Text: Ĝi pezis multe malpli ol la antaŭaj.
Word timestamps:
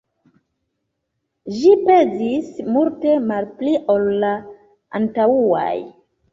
Ĝi 1.57 1.73
pezis 1.89 2.49
multe 2.79 3.15
malpli 3.29 3.77
ol 3.97 4.11
la 4.27 4.35
antaŭaj. 5.03 5.73